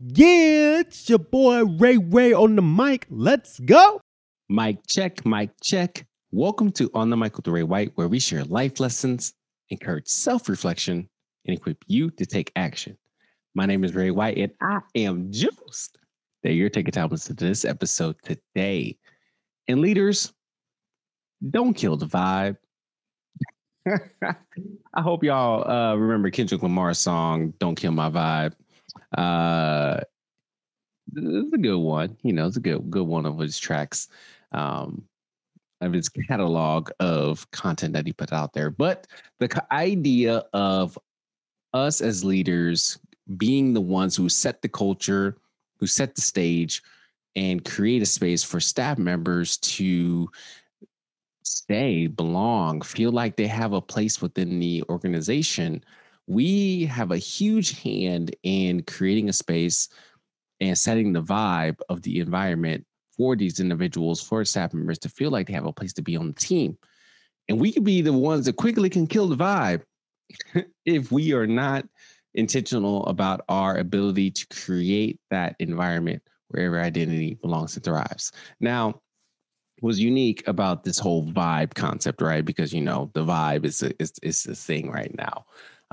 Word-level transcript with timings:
Yeah, 0.00 0.80
it's 0.80 1.08
your 1.08 1.20
boy 1.20 1.64
Ray 1.64 1.98
Ray 1.98 2.32
on 2.32 2.56
the 2.56 2.62
mic. 2.62 3.06
Let's 3.10 3.60
go. 3.60 4.00
Mic 4.48 4.78
check, 4.88 5.24
mic 5.24 5.50
check. 5.62 6.04
Welcome 6.32 6.72
to 6.72 6.90
On 6.94 7.10
the 7.10 7.16
Mic 7.16 7.36
with 7.36 7.46
Ray 7.46 7.62
White, 7.62 7.92
where 7.94 8.08
we 8.08 8.18
share 8.18 8.42
life 8.44 8.80
lessons, 8.80 9.34
encourage 9.70 10.08
self 10.08 10.48
reflection, 10.48 11.08
and 11.46 11.56
equip 11.56 11.78
you 11.86 12.10
to 12.10 12.26
take 12.26 12.50
action. 12.56 12.98
My 13.54 13.66
name 13.66 13.84
is 13.84 13.94
Ray 13.94 14.10
White, 14.10 14.36
and 14.36 14.50
I 14.60 14.80
am 14.96 15.30
juiced 15.30 15.96
that 16.42 16.54
you're 16.54 16.70
taking 16.70 16.90
time 16.90 17.08
to 17.08 17.14
listen 17.14 17.36
to 17.36 17.44
this 17.44 17.64
episode 17.64 18.16
today. 18.24 18.98
And 19.68 19.80
leaders, 19.80 20.32
don't 21.50 21.74
kill 21.74 21.96
the 21.96 22.06
vibe. 22.06 22.56
I 24.94 25.00
hope 25.00 25.22
y'all 25.22 25.70
uh, 25.70 25.94
remember 25.94 26.30
Kendrick 26.30 26.64
Lamar's 26.64 26.98
song 26.98 27.54
"Don't 27.60 27.76
Kill 27.76 27.92
My 27.92 28.10
Vibe." 28.10 28.54
Uh, 29.16 30.00
it's 31.14 31.54
a 31.54 31.58
good 31.58 31.76
one. 31.76 32.16
You 32.22 32.32
know, 32.32 32.46
it's 32.46 32.56
a 32.56 32.60
good 32.60 32.90
good 32.90 33.06
one 33.06 33.26
of 33.26 33.38
his 33.38 33.58
tracks, 33.58 34.08
um, 34.52 35.04
of 35.80 35.92
his 35.92 36.08
catalog 36.08 36.90
of 37.00 37.50
content 37.50 37.94
that 37.94 38.06
he 38.06 38.12
put 38.12 38.32
out 38.32 38.52
there. 38.52 38.70
But 38.70 39.06
the 39.38 39.48
idea 39.72 40.44
of 40.52 40.98
us 41.72 42.00
as 42.00 42.24
leaders 42.24 42.98
being 43.36 43.72
the 43.72 43.80
ones 43.80 44.16
who 44.16 44.28
set 44.28 44.62
the 44.62 44.68
culture, 44.68 45.36
who 45.78 45.86
set 45.86 46.14
the 46.14 46.20
stage, 46.20 46.82
and 47.36 47.64
create 47.64 48.02
a 48.02 48.06
space 48.06 48.44
for 48.44 48.60
staff 48.60 48.98
members 48.98 49.56
to 49.58 50.30
stay, 51.42 52.06
belong, 52.06 52.80
feel 52.80 53.10
like 53.10 53.36
they 53.36 53.46
have 53.46 53.72
a 53.72 53.80
place 53.80 54.22
within 54.22 54.58
the 54.60 54.82
organization 54.88 55.84
we 56.26 56.86
have 56.86 57.10
a 57.10 57.18
huge 57.18 57.80
hand 57.80 58.34
in 58.42 58.82
creating 58.84 59.28
a 59.28 59.32
space 59.32 59.88
and 60.60 60.76
setting 60.76 61.12
the 61.12 61.22
vibe 61.22 61.76
of 61.88 62.02
the 62.02 62.20
environment 62.20 62.86
for 63.16 63.36
these 63.36 63.60
individuals, 63.60 64.20
for 64.20 64.44
staff 64.44 64.72
members 64.72 64.98
to 65.00 65.08
feel 65.08 65.30
like 65.30 65.46
they 65.46 65.52
have 65.52 65.66
a 65.66 65.72
place 65.72 65.92
to 65.92 66.02
be 66.02 66.16
on 66.16 66.28
the 66.28 66.34
team. 66.34 66.76
And 67.48 67.60
we 67.60 67.72
could 67.72 67.84
be 67.84 68.00
the 68.00 68.12
ones 68.12 68.46
that 68.46 68.56
quickly 68.56 68.88
can 68.88 69.06
kill 69.06 69.28
the 69.28 69.36
vibe 69.36 69.82
if 70.86 71.12
we 71.12 71.32
are 71.32 71.46
not 71.46 71.86
intentional 72.34 73.06
about 73.06 73.42
our 73.48 73.76
ability 73.76 74.30
to 74.30 74.46
create 74.48 75.20
that 75.30 75.54
environment 75.60 76.22
wherever 76.48 76.80
identity 76.80 77.34
belongs 77.34 77.76
and 77.76 77.84
thrives. 77.84 78.32
Now, 78.60 79.00
was 79.82 80.00
unique 80.00 80.42
about 80.46 80.84
this 80.84 80.98
whole 80.98 81.26
vibe 81.26 81.74
concept, 81.74 82.22
right? 82.22 82.44
Because 82.44 82.72
you 82.72 82.80
know 82.80 83.10
the 83.12 83.24
vibe 83.24 83.66
is 83.66 83.82
a, 83.82 83.92
is, 84.02 84.14
is 84.22 84.46
a 84.46 84.54
thing 84.54 84.90
right 84.90 85.14
now 85.16 85.44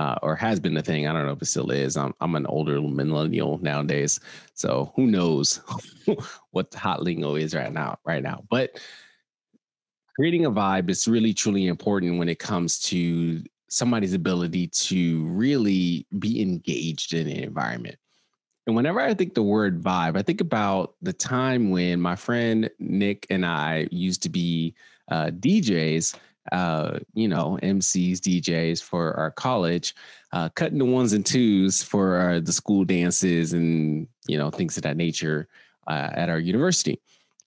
uh, 0.01 0.15
or 0.23 0.35
has 0.35 0.59
been 0.59 0.73
the 0.73 0.81
thing. 0.81 1.05
I 1.05 1.13
don't 1.13 1.27
know 1.27 1.33
if 1.33 1.41
it 1.43 1.45
still 1.45 1.69
is. 1.69 1.95
I'm 1.95 2.15
I'm 2.21 2.33
an 2.33 2.47
older 2.47 2.81
millennial 2.81 3.59
nowadays, 3.59 4.19
so 4.55 4.91
who 4.95 5.05
knows 5.05 5.61
what 6.51 6.71
the 6.71 6.79
hot 6.79 7.03
lingo 7.03 7.35
is 7.35 7.53
right 7.53 7.71
now. 7.71 7.99
Right 8.03 8.23
now, 8.23 8.43
but 8.49 8.81
creating 10.15 10.45
a 10.45 10.51
vibe 10.51 10.89
is 10.89 11.07
really 11.07 11.35
truly 11.35 11.67
important 11.67 12.17
when 12.17 12.29
it 12.29 12.39
comes 12.39 12.79
to 12.79 13.43
somebody's 13.69 14.15
ability 14.15 14.67
to 14.67 15.27
really 15.27 16.07
be 16.17 16.41
engaged 16.41 17.13
in 17.13 17.27
an 17.27 17.43
environment. 17.43 17.97
And 18.65 18.75
whenever 18.75 19.01
I 19.01 19.13
think 19.13 19.35
the 19.35 19.43
word 19.43 19.83
vibe, 19.83 20.17
I 20.17 20.23
think 20.23 20.41
about 20.41 20.95
the 21.03 21.13
time 21.13 21.69
when 21.69 22.01
my 22.01 22.15
friend 22.15 22.71
Nick 22.79 23.27
and 23.29 23.45
I 23.45 23.87
used 23.91 24.23
to 24.23 24.29
be 24.29 24.73
uh, 25.11 25.27
DJs 25.27 26.15
uh, 26.51 26.99
you 27.13 27.27
know, 27.27 27.59
MCs, 27.61 28.19
DJs 28.19 28.81
for 28.81 29.13
our 29.13 29.31
college, 29.31 29.95
uh, 30.33 30.49
cutting 30.49 30.79
the 30.79 30.85
ones 30.85 31.13
and 31.13 31.25
twos 31.25 31.83
for 31.83 32.19
uh, 32.19 32.39
the 32.39 32.51
school 32.51 32.83
dances 32.83 33.53
and, 33.53 34.07
you 34.27 34.37
know, 34.37 34.49
things 34.49 34.77
of 34.77 34.83
that 34.83 34.97
nature 34.97 35.47
uh, 35.87 36.09
at 36.13 36.29
our 36.29 36.39
university. 36.39 36.99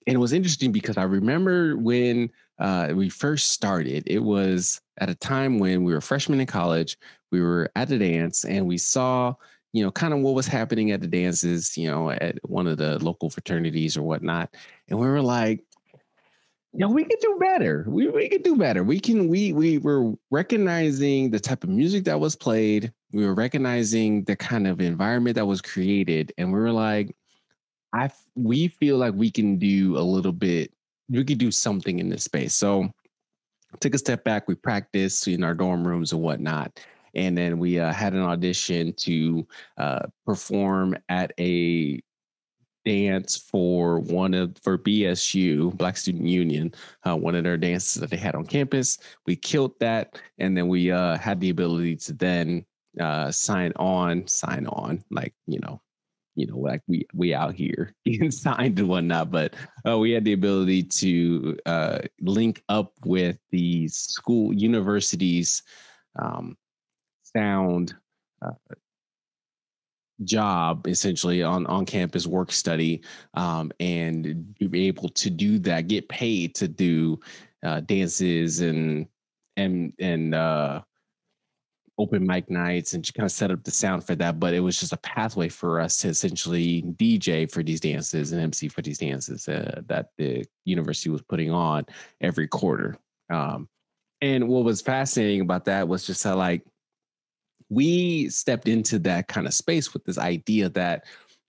And 0.07 0.15
it 0.15 0.19
was 0.19 0.33
interesting 0.33 0.71
because 0.71 0.97
I 0.97 1.05
remember 1.05 1.77
when 1.77 2.31
uh, 2.59 2.93
we 2.95 3.09
first 3.09 3.51
started, 3.51 4.05
it 4.07 4.21
was 4.21 4.81
at 4.99 5.09
a 5.09 5.15
time 5.15 5.59
when 5.59 5.83
we 5.83 5.93
were 5.93 6.01
freshmen 6.01 6.41
in 6.41 6.47
college. 6.47 6.99
We 7.33 7.41
were 7.41 7.71
at 7.75 7.91
a 7.91 7.99
dance 7.99 8.45
and 8.45 8.67
we 8.67 8.79
saw, 8.79 9.35
you 9.73 9.83
know, 9.83 9.91
kind 9.91 10.13
of 10.15 10.21
what 10.21 10.35
was 10.35 10.47
happening 10.47 10.93
at 10.93 11.01
the 11.01 11.09
dances, 11.09 11.77
you 11.77 11.91
know, 11.91 12.11
at 12.11 12.39
one 12.49 12.67
of 12.67 12.77
the 12.77 13.03
local 13.03 13.31
fraternities 13.31 13.97
or 13.97 14.03
whatnot. 14.03 14.55
And 14.89 14.99
we 14.99 15.09
were 15.09 15.23
like, 15.23 15.65
yeah, 16.77 16.87
we 16.87 17.05
could 17.05 17.21
do 17.21 17.37
better. 17.39 17.85
We 17.87 18.09
we 18.09 18.29
could 18.29 18.43
do 18.43 18.57
better. 18.57 18.83
We 18.83 18.99
can 18.99 19.29
we 19.29 19.53
we 19.53 19.79
were 19.79 20.13
recognizing 20.33 21.31
the 21.31 21.39
type 21.39 21.63
of 21.63 21.71
music 21.71 22.05
that 22.05 22.19
was 22.19 22.35
played. 22.35 22.93
We 23.13 23.25
were 23.25 23.35
recognizing 23.35 24.25
the 24.25 24.35
kind 24.35 24.67
of 24.67 24.81
environment 24.81 25.37
that 25.37 25.47
was 25.47 25.61
created, 25.61 26.33
and 26.37 26.53
we 26.53 26.59
were 26.59 26.73
like, 26.73 27.15
I 27.93 28.11
we 28.35 28.69
feel 28.69 28.97
like 28.99 29.15
we 29.15 29.31
can 29.31 29.57
do 29.57 29.97
a 29.97 30.01
little 30.01 30.33
bit. 30.33 30.73
We 31.09 31.25
could 31.25 31.39
do 31.39 31.53
something 31.53 32.01
in 32.01 32.09
this 32.09 32.25
space. 32.25 32.55
So 32.55 32.91
took 33.79 33.95
a 33.95 33.99
step 33.99 34.25
back. 34.25 34.49
We 34.49 34.57
practiced 34.57 35.29
in 35.29 35.45
our 35.45 35.55
dorm 35.55 35.87
rooms 35.87 36.13
and 36.13 36.23
whatnot, 36.23 36.81
and 37.15 37.39
then 37.39 37.59
we 37.59 37.79
uh, 37.79 37.93
had 37.93 38.15
an 38.15 38.23
audition 38.23 38.93
to 38.95 39.47
uh, 39.79 40.07
perform 40.27 40.97
at 41.09 41.33
a 41.39 42.03
dance 42.85 43.37
for 43.37 44.01
one 44.01 44.35
of 44.35 44.57
for 44.63 44.79
BSU 44.79 45.77
Black 45.77 45.97
Student 45.97 46.27
Union, 46.27 46.75
uh, 47.07 47.17
one 47.17 47.35
of 47.35 47.45
their 47.45 47.57
dances 47.57 48.01
that 48.01 48.11
they 48.11 48.17
had 48.17 48.35
on 48.35 48.47
campus. 48.47 48.99
We 49.27 49.37
killed 49.37 49.79
that, 49.81 50.19
and 50.39 50.57
then 50.57 50.69
we 50.69 50.91
uh, 50.91 51.17
had 51.19 51.41
the 51.41 51.51
ability 51.51 51.97
to 51.97 52.13
then 52.13 52.65
uh, 53.01 53.31
sign 53.31 53.73
on, 53.77 54.27
sign 54.27 54.67
on, 54.67 55.03
like 55.11 55.35
you 55.47 55.61
know, 55.61 55.81
you 56.35 56.47
know, 56.47 56.59
like 56.59 56.83
we 56.87 57.07
we 57.15 57.35
out 57.35 57.55
here 57.55 57.93
getting 58.05 58.31
signed 58.31 58.79
and 58.79 58.89
whatnot. 58.89 59.31
But 59.31 59.55
uh, 59.87 59.99
we 59.99 60.13
had 60.13 60.25
the 60.25 60.33
ability 60.33 60.85
to 60.85 61.59
uh, 61.67 61.99
link 62.21 62.63
up 62.69 62.93
with 63.05 63.39
the 63.51 63.89
school 63.89 64.53
universities 64.53 65.63
um, 66.17 66.57
sound 67.23 67.95
uh, 68.43 68.53
job 70.23 70.87
essentially 70.87 71.43
on 71.43 71.67
on 71.67 71.85
campus 71.85 72.27
work 72.27 72.53
study 72.53 73.03
um, 73.35 73.73
and 73.81 74.55
be 74.71 74.87
able 74.87 75.09
to 75.09 75.29
do 75.29 75.59
that 75.59 75.89
get 75.89 76.09
paid 76.09 76.55
to 76.55 76.69
do 76.69 77.19
uh, 77.65 77.81
dances 77.81 78.61
and 78.61 79.07
and 79.57 79.93
and 79.99 80.35
uh, 80.35 80.81
open 81.99 82.27
mic 82.27 82.49
nights 82.51 82.93
and 82.93 83.05
just 83.05 83.15
kind 83.15 83.25
of 83.25 83.33
set 83.33 83.51
up 83.51 83.63
the 83.65 83.71
sound 83.71 84.05
for 84.05 84.15
that 84.15 84.39
but 84.39 84.55
it 84.55 84.61
was 84.61 84.79
just 84.79 84.93
a 84.93 84.99
pathway 84.99 85.49
for 85.49 85.81
us 85.81 85.97
to 85.97 86.09
essentially 86.09 86.83
dj 86.97 87.51
for 87.51 87.63
these 87.63 87.81
dances 87.81 88.33
and 88.33 88.41
mc 88.41 88.69
for 88.69 88.83
these 88.83 88.99
dances 88.99 89.49
uh, 89.49 89.81
that 89.87 90.11
the 90.19 90.45
university 90.65 91.11
was 91.11 91.23
putting 91.23 91.51
on 91.51 91.85
every 92.21 92.49
quarter. 92.49 92.97
Um, 93.31 93.69
and 94.21 94.49
what 94.49 94.65
was 94.65 94.81
fascinating 94.81 95.43
about 95.43 95.67
that 95.67 95.87
was 95.87 96.07
just 96.07 96.25
how 96.25 96.37
like 96.37 96.63
we 97.75 98.29
stepped 98.29 98.69
into 98.69 98.99
that 99.01 99.29
kind 99.29 99.47
of 99.47 99.55
space 99.55 99.93
with 99.93 100.05
this 100.05 100.19
idea 100.19 100.69
that 100.71 101.05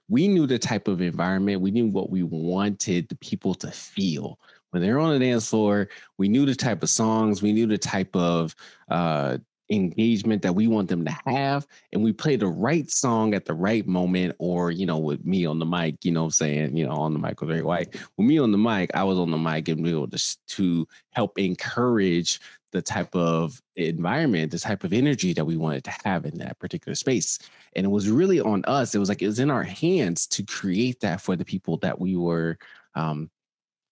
we 0.10 0.28
knew 0.28 0.46
the 0.46 0.60
type 0.60 0.88
of 0.88 1.02
environment, 1.02 1.62
we 1.62 1.72
knew 1.72 1.88
what 1.88 2.10
we 2.10 2.24
wanted 2.24 3.10
the 3.10 3.16
people 3.16 3.54
to 3.56 3.72
feel 3.72 4.40
when 4.72 4.82
they're 4.82 5.00
on 5.00 5.14
the 5.14 5.26
dance 5.26 5.50
floor. 5.50 5.88
We 6.18 6.28
knew 6.28 6.46
the 6.46 6.56
type 6.56 6.84
of 6.84 6.90
songs, 6.90 7.42
we 7.42 7.54
knew 7.54 7.66
the 7.66 7.78
type 7.78 8.16
of 8.16 8.56
uh, 8.90 9.38
engagement 9.70 10.42
that 10.44 10.54
we 10.54 10.68
want 10.68 10.88
them 10.88 11.04
to 11.04 11.18
have 11.26 11.66
and 11.92 12.04
we 12.04 12.14
play 12.14 12.36
the 12.36 12.46
right 12.46 12.90
song 12.90 13.34
at 13.34 13.46
the 13.46 13.54
right 13.54 13.88
moment 13.88 14.36
or 14.38 14.70
you 14.70 14.86
know 14.86 15.00
with 15.00 15.26
me 15.26 15.44
on 15.46 15.58
the 15.58 15.66
mic 15.66 15.96
you 16.06 16.12
know 16.12 16.26
i'm 16.26 16.30
saying 16.30 16.78
you 16.78 16.86
know 16.86 16.94
on 16.94 17.14
the 17.14 17.20
mic 17.20 17.42
with 17.42 17.50
Ray 17.50 17.64
White 17.64 17.96
with 18.16 18.28
me 18.28 18.38
on 18.38 18.52
the 18.52 18.60
mic 18.60 18.92
i 18.94 19.04
was 19.04 19.18
on 19.18 19.32
the 19.32 19.38
mic 19.38 19.68
and 19.68 19.84
be 19.84 19.90
able 19.90 20.08
to, 20.08 20.38
to 20.50 20.88
help 21.14 21.40
encourage 21.40 22.40
the 22.76 22.82
type 22.82 23.16
of 23.16 23.62
environment, 23.78 24.52
the 24.52 24.60
type 24.60 24.84
of 24.84 24.92
energy 24.92 25.32
that 25.32 25.46
we 25.46 25.56
wanted 25.56 25.82
to 25.86 25.94
have 26.04 26.26
in 26.26 26.38
that 26.38 26.60
particular 26.60 26.94
space. 26.94 27.40
And 27.74 27.86
it 27.86 27.90
was 27.90 28.10
really 28.10 28.42
on 28.42 28.66
us. 28.66 28.94
It 28.94 29.00
was 29.00 29.08
like 29.08 29.22
it 29.22 29.28
was 29.28 29.40
in 29.40 29.50
our 29.50 29.64
hands 29.64 30.28
to 30.28 30.44
create 30.44 31.00
that 31.00 31.22
for 31.22 31.38
the 31.38 31.46
people 31.46 31.78
that 31.78 31.98
we 31.98 32.18
were 32.18 32.58
um, 32.94 33.32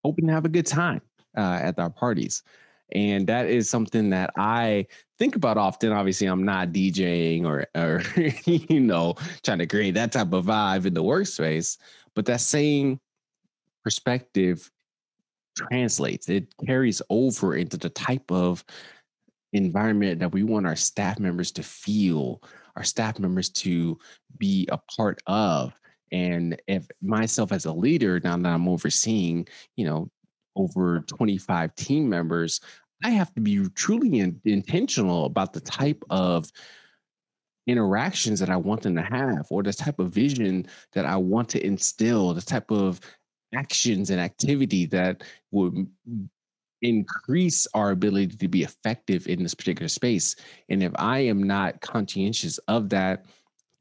hoping 0.03 0.27
to 0.27 0.33
have 0.33 0.43
a 0.43 0.49
good 0.49 0.65
time 0.65 1.01
uh, 1.37 1.59
at 1.61 1.79
our 1.79 1.89
parties. 1.89 2.43
And 2.91 3.25
that 3.27 3.45
is 3.45 3.69
something 3.69 4.09
that 4.09 4.31
I 4.35 4.87
think 5.17 5.37
about 5.37 5.57
often. 5.57 5.93
Obviously, 5.93 6.27
I'm 6.27 6.43
not 6.43 6.73
DJing 6.73 7.45
or, 7.45 7.65
or 7.73 8.03
you 8.45 8.81
know, 8.81 9.15
trying 9.43 9.59
to 9.59 9.65
create 9.65 9.93
that 9.93 10.11
type 10.11 10.33
of 10.33 10.47
vibe 10.47 10.85
in 10.85 10.93
the 10.93 11.03
workspace, 11.03 11.77
but 12.15 12.25
that 12.25 12.41
same 12.41 12.99
perspective 13.81 14.69
translates, 15.55 16.29
it 16.29 16.53
carries 16.65 17.01
over 17.09 17.55
into 17.55 17.77
the 17.77 17.89
type 17.89 18.31
of 18.31 18.63
environment 19.53 20.19
that 20.19 20.31
we 20.31 20.43
want 20.43 20.65
our 20.65 20.75
staff 20.75 21.19
members 21.19 21.51
to 21.51 21.63
feel, 21.63 22.41
our 22.75 22.83
staff 22.83 23.19
members 23.19 23.49
to 23.49 23.97
be 24.37 24.67
a 24.71 24.77
part 24.95 25.21
of. 25.27 25.73
And 26.11 26.61
if 26.67 26.87
myself 27.01 27.51
as 27.51 27.65
a 27.65 27.73
leader, 27.73 28.19
now 28.23 28.37
that 28.37 28.49
I'm 28.49 28.67
overseeing, 28.67 29.47
you 29.75 29.85
know, 29.85 30.09
over 30.55 30.99
25 31.01 31.73
team 31.75 32.09
members, 32.09 32.59
I 33.03 33.09
have 33.09 33.33
to 33.33 33.41
be 33.41 33.67
truly 33.69 34.19
in, 34.19 34.39
intentional 34.45 35.25
about 35.25 35.53
the 35.53 35.59
type 35.59 36.03
of 36.09 36.49
interactions 37.65 38.39
that 38.39 38.49
I 38.49 38.57
want 38.57 38.81
them 38.81 38.95
to 38.95 39.01
have, 39.01 39.47
or 39.49 39.63
the 39.63 39.73
type 39.73 39.99
of 39.99 40.11
vision 40.11 40.67
that 40.93 41.05
I 41.05 41.17
want 41.17 41.49
to 41.49 41.65
instill, 41.65 42.33
the 42.33 42.41
type 42.41 42.71
of 42.71 42.99
actions 43.53 44.09
and 44.09 44.19
activity 44.19 44.85
that 44.87 45.23
would 45.51 45.87
increase 46.81 47.65
our 47.73 47.91
ability 47.91 48.35
to 48.35 48.47
be 48.47 48.63
effective 48.63 49.27
in 49.27 49.41
this 49.41 49.53
particular 49.53 49.87
space. 49.87 50.35
And 50.69 50.83
if 50.83 50.91
I 50.95 51.19
am 51.19 51.43
not 51.43 51.81
conscientious 51.81 52.57
of 52.67 52.89
that, 52.89 53.25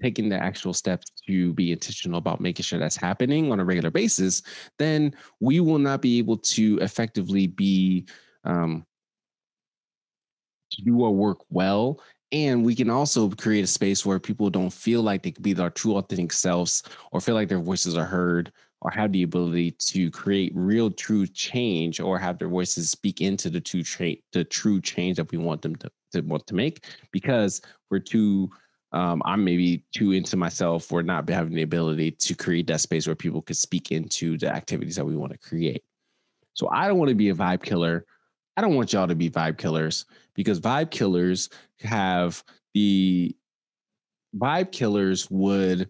taking 0.00 0.28
the 0.28 0.36
actual 0.36 0.74
steps 0.74 1.12
to 1.28 1.52
be 1.54 1.70
intentional 1.70 2.18
about 2.18 2.40
making 2.40 2.64
sure 2.64 2.78
that's 2.78 2.96
happening 2.96 3.52
on 3.52 3.60
a 3.60 3.64
regular 3.64 3.90
basis, 3.90 4.42
then 4.78 5.14
we 5.40 5.60
will 5.60 5.78
not 5.78 6.02
be 6.02 6.18
able 6.18 6.36
to 6.36 6.78
effectively 6.80 7.46
be 7.46 8.06
um, 8.44 8.84
do 10.84 11.04
our 11.04 11.10
work 11.10 11.38
well 11.50 12.00
and 12.32 12.64
we 12.64 12.74
can 12.74 12.88
also 12.88 13.28
create 13.28 13.62
a 13.62 13.66
space 13.66 14.06
where 14.06 14.18
people 14.18 14.48
don't 14.48 14.72
feel 14.72 15.02
like 15.02 15.22
they 15.22 15.30
can 15.30 15.42
be 15.42 15.52
their 15.52 15.68
true 15.68 15.96
authentic 15.96 16.32
selves 16.32 16.82
or 17.12 17.20
feel 17.20 17.34
like 17.34 17.48
their 17.48 17.60
voices 17.60 17.94
are 17.94 18.06
heard 18.06 18.50
or 18.82 18.90
have 18.90 19.12
the 19.12 19.22
ability 19.22 19.70
to 19.70 20.10
create 20.10 20.52
real 20.54 20.90
true 20.90 21.26
change 21.26 22.00
or 22.00 22.18
have 22.18 22.38
their 22.38 22.48
voices 22.48 22.90
speak 22.90 23.20
into 23.20 23.48
the 23.48 23.60
true 23.60 23.82
tra- 23.82 24.16
the 24.32 24.44
true 24.44 24.80
change 24.80 25.16
that 25.16 25.30
we 25.30 25.38
want 25.38 25.62
them 25.62 25.76
to, 25.76 25.90
to 26.12 26.20
want 26.22 26.46
to 26.48 26.54
make 26.54 26.84
because 27.12 27.62
we're 27.90 28.00
too 28.00 28.50
um, 28.90 29.22
I'm 29.24 29.42
maybe 29.42 29.84
too 29.94 30.12
into 30.12 30.36
myself 30.36 30.92
or 30.92 31.02
not 31.02 31.26
having 31.28 31.54
the 31.54 31.62
ability 31.62 32.10
to 32.10 32.34
create 32.34 32.66
that 32.66 32.80
space 32.80 33.06
where 33.06 33.16
people 33.16 33.40
could 33.40 33.56
speak 33.56 33.90
into 33.90 34.36
the 34.36 34.54
activities 34.54 34.96
that 34.96 35.06
we 35.06 35.16
want 35.16 35.32
to 35.32 35.38
create. 35.38 35.82
So 36.52 36.68
I 36.68 36.88
don't 36.88 36.98
want 36.98 37.08
to 37.08 37.14
be 37.14 37.30
a 37.30 37.34
vibe 37.34 37.62
killer. 37.62 38.04
I 38.56 38.60
don't 38.60 38.74
want 38.74 38.92
y'all 38.92 39.08
to 39.08 39.14
be 39.14 39.30
vibe 39.30 39.56
killers 39.56 40.04
because 40.34 40.60
vibe 40.60 40.90
killers 40.90 41.48
have 41.80 42.44
the 42.74 43.34
vibe 44.36 44.72
killers 44.72 45.30
would 45.30 45.88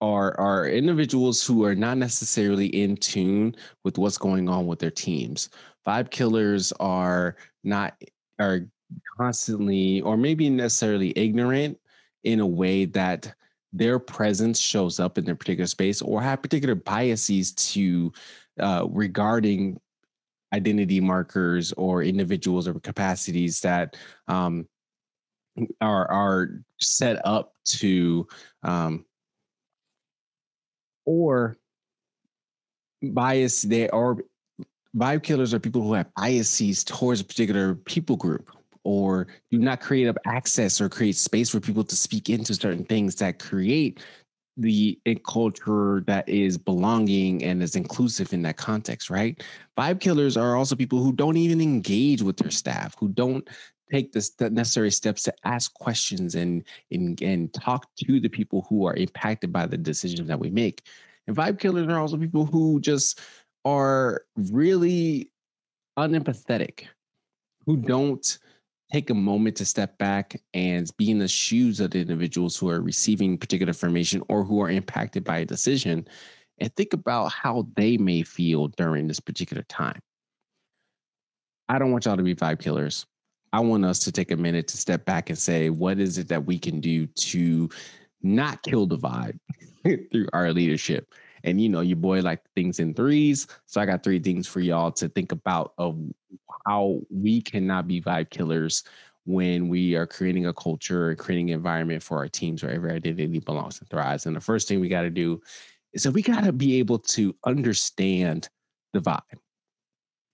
are 0.00 0.38
are 0.38 0.68
individuals 0.68 1.46
who 1.46 1.64
are 1.64 1.74
not 1.74 1.98
necessarily 1.98 2.66
in 2.66 2.96
tune 2.96 3.54
with 3.84 3.98
what's 3.98 4.18
going 4.18 4.48
on 4.48 4.66
with 4.66 4.78
their 4.78 4.90
teams. 4.90 5.50
Vibe 5.86 6.10
killers 6.10 6.72
are 6.80 7.36
not 7.62 7.94
are 8.38 8.66
constantly 9.16 10.00
or 10.02 10.16
maybe 10.16 10.50
necessarily 10.50 11.12
ignorant 11.16 11.78
in 12.24 12.40
a 12.40 12.46
way 12.46 12.84
that 12.84 13.34
their 13.72 13.98
presence 13.98 14.58
shows 14.58 15.00
up 15.00 15.18
in 15.18 15.24
their 15.24 15.34
particular 15.34 15.66
space 15.66 16.00
or 16.00 16.22
have 16.22 16.42
particular 16.42 16.74
biases 16.74 17.52
to 17.52 18.12
uh, 18.60 18.86
regarding 18.88 19.78
identity 20.54 21.00
markers 21.00 21.72
or 21.72 22.02
individuals 22.02 22.68
or 22.68 22.74
capacities 22.74 23.60
that 23.60 23.96
um, 24.28 24.68
are 25.80 26.10
are 26.10 26.62
set 26.80 27.24
up 27.26 27.52
to 27.64 28.26
um, 28.62 29.04
or 31.04 31.56
bias 33.02 33.62
they 33.62 33.88
are 33.90 34.16
vibe 34.96 35.22
killers 35.22 35.52
are 35.52 35.60
people 35.60 35.82
who 35.82 35.92
have 35.92 36.06
biases 36.14 36.84
towards 36.84 37.20
a 37.20 37.24
particular 37.24 37.74
people 37.74 38.16
group 38.16 38.50
or 38.84 39.26
do 39.50 39.58
not 39.58 39.80
create 39.80 40.06
up 40.06 40.16
access 40.26 40.80
or 40.80 40.88
create 40.88 41.16
space 41.16 41.50
for 41.50 41.60
people 41.60 41.84
to 41.84 41.96
speak 41.96 42.30
into 42.30 42.54
certain 42.54 42.84
things 42.84 43.14
that 43.16 43.38
create 43.38 44.00
the 44.56 44.96
culture 45.26 46.04
that 46.06 46.28
is 46.28 46.56
belonging 46.56 47.42
and 47.42 47.60
is 47.60 47.74
inclusive 47.74 48.32
in 48.32 48.42
that 48.42 48.56
context, 48.56 49.10
right? 49.10 49.42
Vibe 49.76 49.98
killers 50.00 50.36
are 50.36 50.54
also 50.54 50.76
people 50.76 51.02
who 51.02 51.12
don't 51.12 51.36
even 51.36 51.60
engage 51.60 52.22
with 52.22 52.36
their 52.36 52.52
staff, 52.52 52.94
who 52.98 53.08
don't 53.08 53.48
take 53.92 54.12
the 54.12 54.50
necessary 54.50 54.90
steps 54.90 55.22
to 55.24 55.34
ask 55.44 55.72
questions 55.74 56.34
and, 56.34 56.64
and 56.90 57.20
and 57.22 57.52
talk 57.52 57.86
to 57.96 58.20
the 58.20 58.28
people 58.28 58.66
who 58.68 58.86
are 58.86 58.94
impacted 58.94 59.52
by 59.52 59.66
the 59.66 59.76
decisions 59.76 60.28
that 60.28 60.38
we 60.38 60.50
make. 60.50 60.82
And 61.26 61.36
vibe 61.36 61.58
killers 61.58 61.88
are 61.88 61.98
also 61.98 62.16
people 62.16 62.46
who 62.46 62.80
just 62.80 63.20
are 63.64 64.22
really 64.36 65.30
unempathetic, 65.98 66.84
who 67.66 67.76
don't 67.76 68.38
take 68.92 69.10
a 69.10 69.14
moment 69.14 69.56
to 69.56 69.64
step 69.64 69.96
back 69.98 70.40
and 70.52 70.90
be 70.98 71.10
in 71.10 71.18
the 71.18 71.28
shoes 71.28 71.80
of 71.80 71.90
the 71.90 72.00
individuals 72.00 72.56
who 72.56 72.68
are 72.68 72.80
receiving 72.80 73.38
particular 73.38 73.70
information 73.70 74.22
or 74.28 74.44
who 74.44 74.60
are 74.60 74.70
impacted 74.70 75.24
by 75.24 75.38
a 75.38 75.44
decision 75.44 76.06
and 76.58 76.74
think 76.76 76.92
about 76.92 77.32
how 77.32 77.66
they 77.74 77.96
may 77.96 78.22
feel 78.22 78.68
during 78.68 79.08
this 79.08 79.20
particular 79.20 79.64
time. 79.64 79.98
I 81.68 81.78
don't 81.78 81.90
want 81.90 82.04
y'all 82.04 82.16
to 82.16 82.22
be 82.22 82.34
vibe 82.34 82.60
killers. 82.60 83.06
I 83.54 83.60
want 83.60 83.84
us 83.84 84.00
to 84.00 84.10
take 84.10 84.32
a 84.32 84.36
minute 84.36 84.66
to 84.66 84.76
step 84.76 85.04
back 85.04 85.30
and 85.30 85.38
say, 85.38 85.70
what 85.70 86.00
is 86.00 86.18
it 86.18 86.26
that 86.26 86.44
we 86.44 86.58
can 86.58 86.80
do 86.80 87.06
to 87.06 87.68
not 88.20 88.60
kill 88.64 88.84
the 88.84 88.98
vibe 88.98 89.38
through 90.10 90.26
our 90.32 90.52
leadership? 90.52 91.14
And 91.44 91.60
you 91.60 91.68
know, 91.68 91.80
your 91.80 91.98
boy 91.98 92.20
like 92.20 92.40
things 92.56 92.80
in 92.80 92.94
threes. 92.94 93.46
So 93.66 93.80
I 93.80 93.86
got 93.86 94.02
three 94.02 94.18
things 94.18 94.48
for 94.48 94.58
y'all 94.58 94.90
to 94.90 95.08
think 95.08 95.30
about 95.30 95.72
of 95.78 95.96
how 96.66 96.98
we 97.10 97.40
cannot 97.40 97.86
be 97.86 98.00
vibe 98.00 98.30
killers 98.30 98.82
when 99.24 99.68
we 99.68 99.94
are 99.94 100.06
creating 100.06 100.46
a 100.46 100.52
culture 100.52 101.10
and 101.10 101.18
creating 101.18 101.50
an 101.50 101.54
environment 101.54 102.02
for 102.02 102.18
our 102.18 102.28
teams 102.28 102.64
where 102.64 102.72
every 102.72 102.90
identity 102.90 103.38
belongs 103.38 103.78
and 103.78 103.88
thrives. 103.88 104.26
And 104.26 104.34
the 104.34 104.40
first 104.40 104.66
thing 104.66 104.80
we 104.80 104.88
got 104.88 105.02
to 105.02 105.10
do 105.10 105.40
is 105.92 106.02
that 106.02 106.10
we 106.10 106.22
got 106.22 106.42
to 106.42 106.52
be 106.52 106.80
able 106.80 106.98
to 106.98 107.32
understand 107.46 108.48
the 108.94 109.00
vibe. 109.00 109.20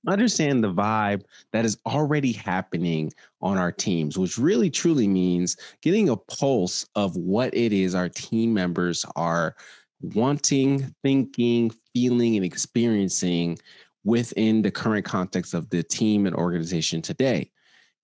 Understand 0.07 0.65
the 0.65 0.73
vibe 0.73 1.25
that 1.53 1.65
is 1.65 1.77
already 1.87 2.33
happening 2.33 3.13
on 3.43 3.59
our 3.59 3.71
teams, 3.71 4.17
which 4.17 4.39
really 4.39 4.71
truly 4.71 5.07
means 5.07 5.57
getting 5.83 6.09
a 6.09 6.17
pulse 6.17 6.87
of 6.95 7.17
what 7.17 7.55
it 7.55 7.73
is 7.73 7.95
our 7.95 8.09
team 8.09 8.55
members 8.55 9.05
are 9.15 9.55
wanting, 10.01 10.95
thinking, 11.03 11.71
feeling, 11.93 12.37
and 12.37 12.45
experiencing 12.45 13.59
within 14.05 14.63
the 14.63 14.71
current 14.71 15.05
context 15.05 15.53
of 15.53 15.69
the 15.69 15.83
team 15.83 16.27
and 16.27 16.35
organization 16.35 17.03
today, 17.03 17.51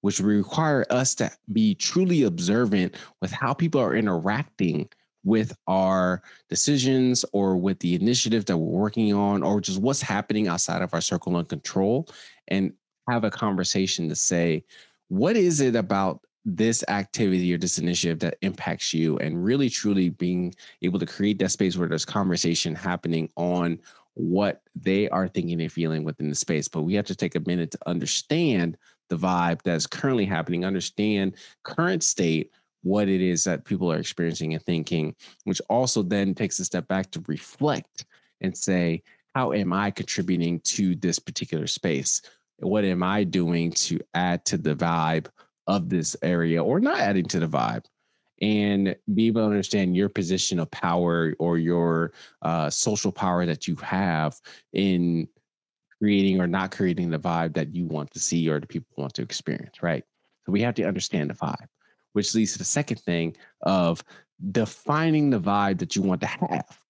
which 0.03 0.21
require 0.21 0.85
us 0.91 1.15
to 1.15 1.31
be 1.53 1.75
truly 1.75 2.25
observant 2.25 2.95
with 3.23 3.31
how 3.31 3.55
people 3.55 3.81
are 3.81 3.97
interacting 3.97 4.87
with 5.27 5.53
our 5.67 6.23
decisions 6.49 7.25
or 7.33 7.57
with 7.57 7.81
the 7.81 7.97
initiative 7.97 8.45
that 8.47 8.57
we're 8.57 8.81
working 8.81 9.13
on 9.13 9.43
or 9.43 9.61
just 9.61 9.81
what's 9.81 10.01
happening 10.01 10.47
outside 10.47 10.83
of 10.83 10.95
our 10.95 11.01
circle 11.01 11.37
of 11.37 11.49
control 11.49 12.09
and 12.49 12.73
have 13.11 13.25
a 13.25 13.31
conversation 13.31 14.09
to 14.09 14.15
say 14.15 14.65
what 15.09 15.37
is 15.37 15.61
it 15.61 15.75
about 15.75 16.21
this 16.45 16.85
activity 16.87 17.53
or 17.53 17.59
this 17.59 17.79
initiative 17.79 18.21
that 18.21 18.39
impacts 18.43 18.95
you 18.95 19.19
and 19.19 19.45
really 19.45 19.69
truly 19.69 20.11
being 20.11 20.55
able 20.83 20.99
to 20.99 21.07
create 21.07 21.41
that 21.41 21.51
space 21.51 21.77
where 21.77 21.89
there's 21.89 22.05
conversation 22.05 22.73
happening 22.73 23.29
on 23.35 23.81
what 24.15 24.63
they 24.77 25.09
are 25.09 25.27
thinking 25.27 25.61
and 25.61 25.73
feeling 25.73 26.05
within 26.05 26.29
the 26.29 26.37
space. 26.37 26.69
But 26.69 26.83
we 26.83 26.95
have 26.95 27.05
to 27.07 27.17
take 27.17 27.35
a 27.35 27.43
minute 27.47 27.73
to 27.73 27.79
understand 27.87 28.79
the 29.09 29.17
vibe 29.17 29.61
that's 29.63 29.89
currently 29.89 30.25
happening, 30.25 30.65
understand 30.65 31.35
current 31.65 32.05
state, 32.05 32.53
what 32.87 33.09
it 33.09 33.21
is 33.21 33.43
that 33.43 33.65
people 33.65 33.91
are 33.91 33.99
experiencing 33.99 34.55
and 34.55 34.63
thinking, 34.63 35.13
which 35.43 35.61
also 35.69 36.05
then 36.05 36.35
takes 36.35 36.61
a 36.61 36.65
step 36.65 36.87
back 36.87 37.11
to 37.11 37.23
reflect 37.27 38.05
and 38.41 38.57
say, 38.57 39.03
how 39.35 39.53
am 39.53 39.73
I 39.73 39.91
contributing 39.91 40.61
to 40.61 40.95
this 40.95 41.19
particular 41.19 41.67
space? 41.67 42.23
What 42.61 42.85
am 42.85 43.03
I 43.03 43.25
doing 43.25 43.73
to 43.73 43.99
add 44.15 44.45
to 44.47 44.57
the 44.57 44.77
vibe 44.77 45.27
of 45.67 45.89
this 45.89 46.17
area 46.23 46.63
or 46.63 46.79
not 46.79 47.01
adding 47.01 47.27
to 47.27 47.41
the 47.41 47.49
vibe? 47.49 47.85
and 48.43 48.95
be 49.15 49.29
able 49.29 49.41
to 49.41 49.47
understand 49.47 49.97
your 49.97 50.11
position 50.11 50.59
of 50.59 50.71
power 50.71 51.35
or 51.39 51.57
your 51.57 52.13
uh, 52.43 52.69
social 52.69 53.11
power 53.11 53.47
that 53.47 53.67
you 53.67 53.75
have 53.77 54.39
in 54.75 55.27
creating 55.99 56.39
or 56.39 56.47
not 56.47 56.71
creating 56.71 57.11
the 57.11 57.19
vibe 57.19 57.55
that 57.55 57.75
you 57.75 57.87
want 57.87 58.11
to 58.11 58.21
see 58.21 58.47
or 58.49 58.61
the 58.61 58.67
people 58.67 58.89
want 58.99 59.15
to 59.15 59.23
experience, 59.23 59.83
right? 59.83 60.05
So 60.45 60.53
we 60.53 60.61
have 60.61 60.75
to 60.75 60.83
understand 60.85 61.31
the 61.31 61.35
vibe, 61.35 61.67
which 62.17 62.35
leads 62.35 62.53
to 62.53 62.59
the 62.59 62.65
second 62.65 62.99
thing 63.01 63.37
of 63.61 64.03
defining 64.51 65.29
the 65.29 65.39
vibe 65.39 65.79
that 65.79 65.95
you 65.95 66.01
want 66.01 66.23
to 66.23 66.27
have. 66.27 66.81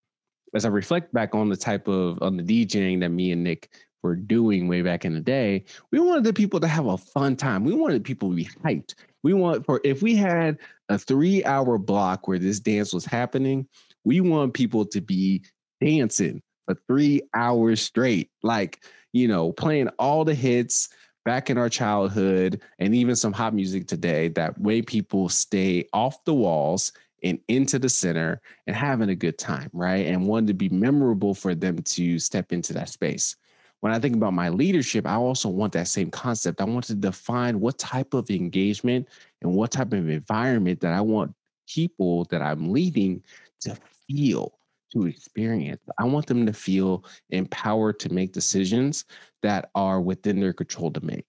As 0.54 0.64
I 0.64 0.68
reflect 0.68 1.12
back 1.12 1.34
on 1.34 1.48
the 1.48 1.56
type 1.56 1.88
of 1.88 2.22
on 2.22 2.36
the 2.36 2.44
DJing 2.44 3.00
that 3.00 3.08
me 3.08 3.32
and 3.32 3.42
Nick 3.42 3.70
were 4.04 4.14
doing 4.14 4.68
way 4.68 4.82
back 4.82 5.04
in 5.04 5.14
the 5.14 5.20
day, 5.20 5.64
we 5.90 5.98
wanted 5.98 6.22
the 6.22 6.32
people 6.32 6.60
to 6.60 6.68
have 6.68 6.86
a 6.86 6.96
fun 6.96 7.34
time. 7.34 7.64
We 7.64 7.74
wanted 7.74 8.04
people 8.04 8.30
to 8.30 8.36
be 8.36 8.44
hyped. 8.64 8.94
We 9.24 9.34
want 9.34 9.66
for 9.66 9.80
if 9.82 10.00
we 10.00 10.14
had 10.14 10.58
a 10.88 10.96
three 10.96 11.44
hour 11.44 11.76
block 11.76 12.28
where 12.28 12.38
this 12.38 12.60
dance 12.60 12.94
was 12.94 13.04
happening, 13.04 13.66
we 14.04 14.20
want 14.20 14.54
people 14.54 14.86
to 14.86 15.00
be 15.00 15.42
dancing 15.80 16.40
for 16.66 16.76
three 16.86 17.22
hours 17.34 17.82
straight, 17.82 18.30
like, 18.44 18.84
you 19.12 19.26
know, 19.26 19.50
playing 19.50 19.88
all 19.98 20.24
the 20.24 20.34
hits 20.34 20.88
back 21.26 21.50
in 21.50 21.58
our 21.58 21.68
childhood 21.68 22.62
and 22.78 22.94
even 22.94 23.16
some 23.16 23.34
hot 23.34 23.52
music 23.52 23.88
today. 23.88 24.28
That 24.28 24.58
way 24.60 24.80
people 24.80 25.28
stay 25.28 25.88
off 25.92 26.24
the 26.24 26.34
walls 26.34 26.92
and 27.24 27.40
into 27.48 27.78
the 27.80 27.90
center 27.90 28.40
and 28.68 28.76
having 28.76 29.10
a 29.10 29.16
good 29.16 29.38
time, 29.38 29.70
right? 29.74 30.06
And 30.06 30.28
wanted 30.28 30.48
to 30.48 30.54
be 30.54 30.70
memorable 30.70 31.34
for 31.34 31.54
them 31.54 31.82
to 31.82 32.18
step 32.20 32.52
into 32.52 32.72
that 32.74 32.90
space. 32.90 33.36
when 33.80 33.92
I 33.92 33.98
think 33.98 34.16
about 34.16 34.32
my 34.32 34.48
leadership, 34.48 35.06
I 35.06 35.14
also 35.14 35.48
want 35.48 35.72
that 35.74 35.88
same 35.88 36.10
concept. 36.10 36.60
I 36.60 36.64
want 36.64 36.86
to 36.86 36.94
define 36.94 37.60
what 37.60 37.78
type 37.78 38.14
of 38.14 38.30
engagement 38.30 39.08
and 39.42 39.52
what 39.54 39.70
type 39.72 39.92
of 39.92 40.08
environment 40.08 40.80
that 40.80 40.92
I 40.92 41.00
want 41.02 41.34
people 41.68 42.24
that 42.26 42.42
I'm 42.42 42.72
leading 42.72 43.22
to 43.60 43.76
feel, 44.08 44.58
to 44.92 45.06
experience. 45.06 45.82
I 45.98 46.04
want 46.04 46.26
them 46.26 46.46
to 46.46 46.52
feel 46.52 47.04
empowered 47.30 47.98
to 48.00 48.12
make 48.12 48.32
decisions 48.32 49.04
that 49.42 49.70
are 49.74 50.00
within 50.00 50.40
their 50.40 50.52
control 50.52 50.90
to 50.92 51.04
make. 51.04 51.26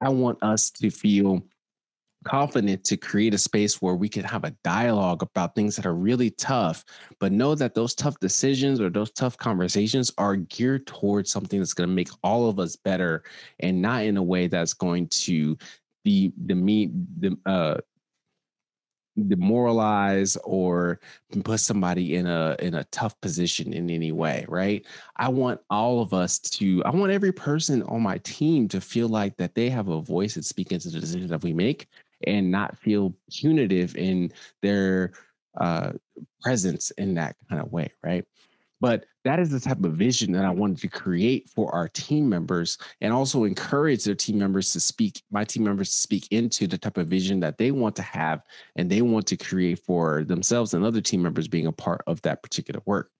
I 0.00 0.08
want 0.08 0.42
us 0.42 0.70
to 0.70 0.90
feel 0.90 1.42
confident 2.24 2.84
to 2.84 2.96
create 2.96 3.34
a 3.34 3.38
space 3.38 3.82
where 3.82 3.94
we 3.94 4.08
can 4.08 4.24
have 4.24 4.44
a 4.44 4.54
dialogue 4.62 5.22
about 5.22 5.54
things 5.54 5.76
that 5.76 5.86
are 5.86 5.94
really 5.94 6.30
tough, 6.30 6.84
but 7.18 7.32
know 7.32 7.54
that 7.54 7.74
those 7.74 7.94
tough 7.94 8.18
decisions 8.20 8.80
or 8.80 8.90
those 8.90 9.10
tough 9.12 9.36
conversations 9.36 10.10
are 10.18 10.36
geared 10.36 10.86
towards 10.86 11.30
something 11.30 11.58
that's 11.58 11.74
going 11.74 11.88
to 11.88 11.94
make 11.94 12.10
all 12.22 12.48
of 12.48 12.58
us 12.58 12.76
better 12.76 13.22
and 13.60 13.80
not 13.80 14.04
in 14.04 14.16
a 14.16 14.22
way 14.22 14.46
that's 14.46 14.72
going 14.72 15.08
to 15.08 15.56
be 16.04 16.32
the 16.46 16.54
me 16.54 16.90
the 17.20 17.36
uh 17.46 17.76
demoralize 19.28 20.36
or 20.44 20.98
put 21.44 21.60
somebody 21.60 22.16
in 22.16 22.26
a 22.26 22.56
in 22.60 22.74
a 22.74 22.84
tough 22.84 23.20
position 23.20 23.74
in 23.74 23.90
any 23.90 24.10
way 24.10 24.44
right 24.48 24.86
i 25.16 25.28
want 25.28 25.60
all 25.68 26.00
of 26.00 26.14
us 26.14 26.38
to 26.38 26.82
i 26.84 26.90
want 26.90 27.12
every 27.12 27.32
person 27.32 27.82
on 27.82 28.00
my 28.00 28.16
team 28.18 28.66
to 28.66 28.80
feel 28.80 29.08
like 29.08 29.36
that 29.36 29.54
they 29.54 29.68
have 29.68 29.88
a 29.88 30.00
voice 30.00 30.36
and 30.36 30.44
speak 30.44 30.72
into 30.72 30.88
the 30.88 30.98
decisions 30.98 31.28
that 31.28 31.42
we 31.42 31.52
make 31.52 31.88
and 32.26 32.50
not 32.50 32.78
feel 32.78 33.14
punitive 33.30 33.96
in 33.96 34.32
their 34.62 35.12
uh, 35.60 35.92
presence 36.42 36.90
in 36.92 37.14
that 37.14 37.36
kind 37.48 37.60
of 37.60 37.72
way, 37.72 37.92
right? 38.02 38.24
But 38.80 39.04
that 39.24 39.38
is 39.38 39.50
the 39.50 39.60
type 39.60 39.84
of 39.84 39.92
vision 39.92 40.32
that 40.32 40.44
I 40.44 40.50
wanted 40.50 40.78
to 40.78 40.88
create 40.88 41.48
for 41.48 41.72
our 41.74 41.88
team 41.88 42.28
members 42.28 42.78
and 43.00 43.12
also 43.12 43.44
encourage 43.44 44.04
their 44.04 44.14
team 44.14 44.38
members 44.38 44.72
to 44.72 44.80
speak, 44.80 45.22
my 45.30 45.44
team 45.44 45.64
members 45.64 45.90
to 45.90 45.96
speak 45.96 46.26
into 46.30 46.66
the 46.66 46.78
type 46.78 46.98
of 46.98 47.06
vision 47.06 47.38
that 47.40 47.56
they 47.56 47.70
want 47.70 47.94
to 47.96 48.02
have 48.02 48.42
and 48.76 48.90
they 48.90 49.02
want 49.02 49.26
to 49.28 49.36
create 49.36 49.78
for 49.78 50.24
themselves 50.24 50.74
and 50.74 50.84
other 50.84 51.00
team 51.00 51.22
members 51.22 51.46
being 51.46 51.66
a 51.66 51.72
part 51.72 52.02
of 52.06 52.20
that 52.22 52.42
particular 52.42 52.80
work. 52.84 53.10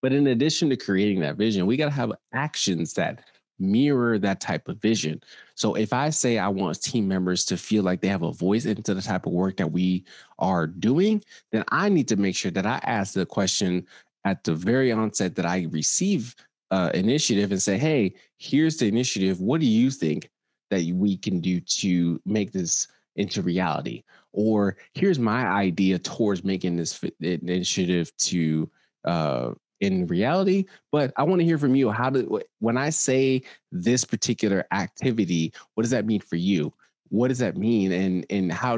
But 0.00 0.12
in 0.12 0.28
addition 0.28 0.70
to 0.70 0.76
creating 0.76 1.20
that 1.20 1.36
vision, 1.36 1.66
we 1.66 1.76
got 1.76 1.86
to 1.86 1.90
have 1.90 2.12
actions 2.32 2.94
that 2.94 3.24
mirror 3.58 4.18
that 4.18 4.40
type 4.40 4.68
of 4.68 4.80
vision. 4.80 5.20
So 5.54 5.74
if 5.74 5.92
I 5.92 6.10
say 6.10 6.38
I 6.38 6.48
want 6.48 6.80
team 6.80 7.08
members 7.08 7.44
to 7.46 7.56
feel 7.56 7.82
like 7.82 8.00
they 8.00 8.08
have 8.08 8.22
a 8.22 8.32
voice 8.32 8.64
into 8.64 8.94
the 8.94 9.02
type 9.02 9.26
of 9.26 9.32
work 9.32 9.56
that 9.56 9.72
we 9.72 10.04
are 10.38 10.66
doing, 10.66 11.22
then 11.50 11.64
I 11.70 11.88
need 11.88 12.08
to 12.08 12.16
make 12.16 12.36
sure 12.36 12.52
that 12.52 12.66
I 12.66 12.80
ask 12.84 13.14
the 13.14 13.26
question 13.26 13.86
at 14.28 14.44
the 14.44 14.54
very 14.54 14.92
onset 14.92 15.34
that 15.36 15.46
I 15.46 15.66
receive 15.70 16.34
uh, 16.70 16.90
initiative 16.94 17.50
and 17.50 17.62
say, 17.62 17.78
"Hey, 17.78 18.14
here's 18.38 18.76
the 18.76 18.86
initiative. 18.86 19.40
What 19.40 19.60
do 19.60 19.66
you 19.66 19.90
think 19.90 20.30
that 20.70 20.84
we 20.94 21.16
can 21.16 21.40
do 21.40 21.60
to 21.80 22.20
make 22.26 22.52
this 22.52 22.88
into 23.16 23.42
reality?" 23.42 24.04
Or 24.32 24.76
here's 24.92 25.18
my 25.18 25.46
idea 25.46 25.98
towards 25.98 26.44
making 26.44 26.76
this 26.76 27.02
initiative 27.20 28.14
to 28.18 28.70
uh, 29.04 29.52
in 29.80 30.06
reality 30.08 30.64
but 30.90 31.12
i 31.16 31.22
want 31.22 31.38
to 31.40 31.44
hear 31.44 31.56
from 31.56 31.76
you 31.76 31.88
how 31.88 32.10
do 32.10 32.40
when 32.58 32.76
i 32.76 32.90
say 32.90 33.40
this 33.70 34.04
particular 34.04 34.66
activity 34.72 35.52
what 35.74 35.82
does 35.82 35.90
that 35.92 36.04
mean 36.04 36.20
for 36.20 36.34
you 36.34 36.72
what 37.10 37.28
does 37.28 37.38
that 37.38 37.56
mean 37.56 37.92
and 37.92 38.26
and 38.28 38.52
how 38.52 38.76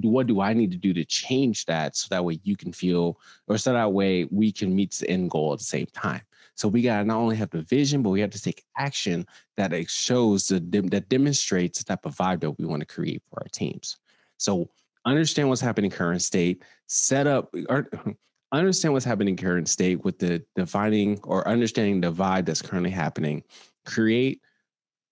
what 0.00 0.26
do 0.26 0.40
i 0.40 0.52
need 0.52 0.70
to 0.70 0.78
do 0.78 0.92
to 0.92 1.04
change 1.04 1.66
that 1.66 1.96
so 1.96 2.06
that 2.10 2.24
way 2.24 2.38
you 2.42 2.56
can 2.56 2.72
feel 2.72 3.18
or 3.46 3.58
so 3.58 3.72
that 3.72 3.92
way 3.92 4.26
we 4.30 4.50
can 4.50 4.74
meet 4.74 4.92
the 4.92 5.08
end 5.10 5.30
goal 5.30 5.52
at 5.52 5.58
the 5.58 5.64
same 5.64 5.86
time? 5.92 6.22
So 6.54 6.68
we 6.68 6.82
got 6.82 6.98
to 6.98 7.04
not 7.04 7.18
only 7.18 7.36
have 7.36 7.50
the 7.50 7.62
vision 7.62 8.02
but 8.02 8.10
we 8.10 8.20
have 8.20 8.30
to 8.30 8.42
take 8.42 8.64
action 8.76 9.26
that 9.56 9.72
shows 9.88 10.48
the 10.48 10.60
that 10.90 11.08
demonstrates 11.08 11.78
the 11.78 11.84
type 11.84 12.04
of 12.06 12.14
vibe 12.16 12.40
that 12.40 12.58
we 12.58 12.64
want 12.64 12.80
to 12.80 12.86
create 12.86 13.22
for 13.28 13.40
our 13.40 13.48
teams. 13.52 13.98
So 14.38 14.70
understand 15.04 15.48
what's 15.48 15.60
happening 15.60 15.90
current 15.90 16.22
state 16.22 16.62
set 16.86 17.26
up 17.26 17.54
or 17.68 17.88
er, 17.94 18.14
understand 18.52 18.92
what's 18.92 19.04
happening 19.04 19.36
current 19.36 19.68
state 19.68 20.04
with 20.04 20.18
the 20.18 20.44
defining 20.56 21.18
or 21.24 21.46
understanding 21.48 22.00
the 22.00 22.12
vibe 22.12 22.44
that's 22.44 22.62
currently 22.62 22.90
happening. 22.90 23.42
Create 23.86 24.40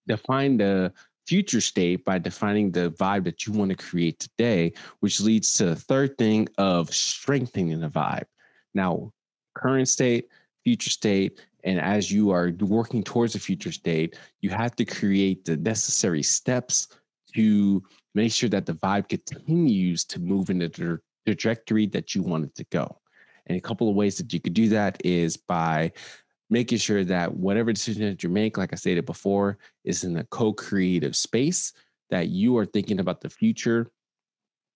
define 0.07 0.57
the 0.57 0.93
future 1.31 1.61
state 1.61 2.05
by 2.05 2.19
defining 2.19 2.73
the 2.73 2.91
vibe 2.91 3.23
that 3.23 3.47
you 3.47 3.53
want 3.53 3.71
to 3.71 3.77
create 3.77 4.19
today 4.19 4.73
which 4.99 5.21
leads 5.21 5.53
to 5.53 5.65
the 5.65 5.77
third 5.77 6.19
thing 6.19 6.49
of 6.59 6.93
strengthening 6.93 7.79
the 7.79 7.89
vibe. 7.89 8.25
Now 8.75 9.13
current 9.55 9.89
state 9.89 10.27
future 10.65 10.91
state 10.91 11.41
and 11.63 11.79
as 11.79 12.11
you 12.11 12.33
are 12.33 12.51
working 12.59 13.05
towards 13.05 13.37
a 13.37 13.39
future 13.39 13.71
state 13.71 14.17
you 14.41 14.51
have 14.51 14.75
to 14.75 14.85
create 14.85 15.45
the 15.45 15.57
necessary 15.57 16.25
steps 16.25 16.89
to 17.37 17.81
make 18.17 18.33
sure 18.33 18.49
that 18.49 18.67
the 18.67 18.75
vibe 18.75 19.09
continues 19.09 20.05
to 20.07 20.19
move 20.19 20.51
in 20.51 20.59
the 20.59 20.99
trajectory 21.27 21.87
that 21.87 22.13
you 22.13 22.25
want 22.25 22.45
it 22.45 22.57
to 22.57 22.65
go. 22.73 22.99
And 23.47 23.57
a 23.57 23.61
couple 23.61 23.89
of 23.89 23.95
ways 23.95 24.19
that 24.19 24.33
you 24.33 24.41
could 24.41 24.55
do 24.55 24.69
that 24.71 25.01
is 25.05 25.37
by 25.37 25.93
making 26.50 26.78
sure 26.78 27.04
that 27.04 27.35
whatever 27.35 27.73
decision 27.73 28.04
that 28.04 28.23
you 28.23 28.28
make, 28.28 28.59
like 28.59 28.73
I 28.73 28.76
stated 28.76 29.07
before, 29.07 29.59
is 29.85 30.04
in 30.04 30.16
a 30.16 30.25
co 30.25 30.52
creative 30.52 31.16
space, 31.16 31.73
that 32.11 32.28
you 32.28 32.57
are 32.59 32.66
thinking 32.66 33.00
about 33.00 33.21
the 33.21 33.30
future, 33.30 33.90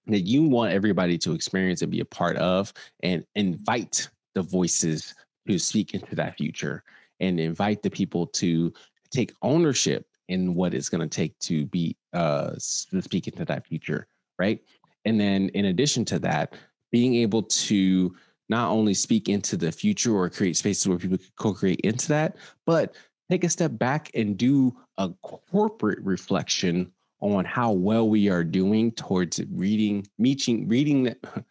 that 0.06 0.20
you 0.20 0.44
want 0.44 0.72
everybody 0.72 1.18
to 1.18 1.32
experience 1.32 1.82
and 1.82 1.90
be 1.90 2.00
a 2.00 2.04
part 2.04 2.36
of, 2.36 2.72
and 3.02 3.24
invite 3.34 4.08
the 4.34 4.42
voices 4.42 5.14
to 5.48 5.58
speak 5.58 5.94
into 5.94 6.14
that 6.14 6.36
future 6.36 6.82
and 7.20 7.38
invite 7.38 7.82
the 7.82 7.90
people 7.90 8.26
to 8.26 8.72
take 9.10 9.32
ownership 9.42 10.06
in 10.28 10.54
what 10.54 10.72
it's 10.74 10.88
going 10.88 11.06
to 11.06 11.14
take 11.14 11.38
to 11.38 11.66
be 11.66 11.94
uh 12.14 12.52
to 12.90 13.02
speak 13.02 13.28
into 13.28 13.44
that 13.44 13.66
future 13.66 14.08
right? 14.38 14.60
And 15.04 15.20
then 15.20 15.48
in 15.50 15.66
addition 15.66 16.04
to 16.06 16.18
that 16.20 16.54
being 16.90 17.14
able 17.16 17.42
to 17.42 18.14
not 18.48 18.70
only 18.70 18.94
speak 18.94 19.28
into 19.28 19.56
the 19.56 19.72
future 19.72 20.14
or 20.14 20.28
create 20.28 20.56
spaces 20.56 20.86
where 20.86 20.98
people 20.98 21.18
could 21.18 21.36
co-create 21.36 21.80
into 21.80 22.08
that, 22.08 22.36
but 22.66 22.94
take 23.30 23.44
a 23.44 23.48
step 23.48 23.78
back 23.78 24.10
and 24.14 24.36
do 24.36 24.76
a 24.98 25.08
corporate 25.22 26.00
reflection 26.02 26.92
on 27.20 27.44
how 27.44 27.72
well 27.72 28.08
we 28.08 28.28
are 28.28 28.44
doing 28.44 28.92
towards 28.92 29.40
reading, 29.50 30.06
meeting, 30.18 30.68
reading 30.68 31.04
that 31.04 31.18